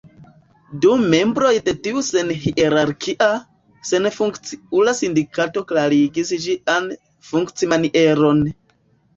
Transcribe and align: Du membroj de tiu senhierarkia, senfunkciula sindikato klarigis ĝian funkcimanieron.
Du 0.83 0.93
membroj 1.13 1.51
de 1.67 1.73
tiu 1.87 2.01
senhierarkia, 2.07 3.27
senfunkciula 3.91 4.97
sindikato 5.03 5.65
klarigis 5.73 6.35
ĝian 6.47 6.89
funkcimanieron. 7.31 8.43